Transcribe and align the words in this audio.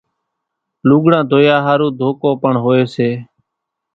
لُوڳڙان 0.87 1.23
ڌويا 1.31 1.55
ۿارُو 1.65 1.87
ڌوڪو 1.99 2.29
پڻ 2.41 2.53
هوئيَ 2.63 2.83
سي۔ 2.95 3.09